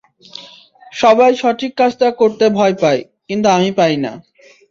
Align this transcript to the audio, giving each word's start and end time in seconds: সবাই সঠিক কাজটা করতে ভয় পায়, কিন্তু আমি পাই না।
সবাই 0.91 1.31
সঠিক 1.41 1.71
কাজটা 1.79 2.07
করতে 2.21 2.45
ভয় 2.57 2.75
পায়, 2.81 3.01
কিন্তু 3.27 3.47
আমি 3.57 3.69
পাই 3.79 3.95
না। 4.03 4.11